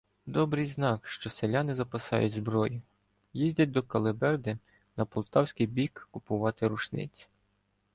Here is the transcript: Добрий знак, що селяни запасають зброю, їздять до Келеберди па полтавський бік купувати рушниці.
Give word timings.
Добрий 0.25 0.65
знак, 0.65 1.07
що 1.07 1.29
селяни 1.29 1.75
запасають 1.75 2.33
зброю, 2.33 2.81
їздять 3.33 3.71
до 3.71 3.83
Келеберди 3.83 4.57
па 4.95 5.05
полтавський 5.05 5.67
бік 5.67 6.07
купувати 6.11 6.67
рушниці. 6.67 7.27